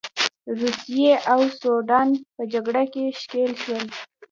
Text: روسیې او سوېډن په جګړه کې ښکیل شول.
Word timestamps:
روسیې 0.59 1.11
او 1.33 1.41
سوېډن 1.57 2.09
په 2.35 2.41
جګړه 2.53 2.83
کې 2.93 3.03
ښکیل 3.19 3.51
شول. 3.63 3.85